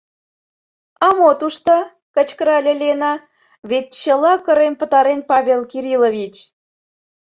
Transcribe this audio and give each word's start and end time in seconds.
—А 1.05 1.07
мо 1.17 1.29
тушто,— 1.39 1.75
кычкырале 2.15 2.73
Лена,— 2.81 3.13
вет 3.69 3.85
чыла 4.01 4.33
кырен 4.45 4.73
пытарен, 4.79 5.19
Павел 5.31 5.61
Кириллович? 5.71 6.35